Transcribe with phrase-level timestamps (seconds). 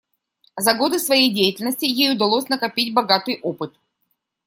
[0.57, 3.75] За годы своей деятельности ей удалось накопить богатый опыт.